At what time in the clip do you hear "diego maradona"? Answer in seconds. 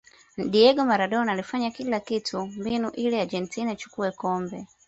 0.49-1.31